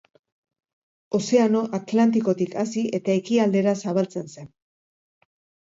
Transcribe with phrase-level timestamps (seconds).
[1.17, 4.53] Ozeano Atlantikotik hasi eta ekialdera zabaltzen zen.